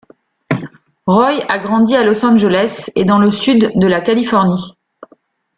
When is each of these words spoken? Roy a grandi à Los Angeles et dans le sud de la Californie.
Roy 1.05 1.43
a 1.47 1.59
grandi 1.59 1.95
à 1.95 2.03
Los 2.03 2.25
Angeles 2.25 2.89
et 2.95 3.05
dans 3.05 3.19
le 3.19 3.29
sud 3.29 3.71
de 3.75 3.85
la 3.85 4.01
Californie. 4.01 4.73